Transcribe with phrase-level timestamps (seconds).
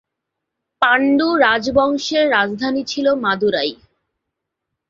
[0.81, 3.71] পাণ্ড্য রাজবংশের রাজধানী ছিল মাদুরাই।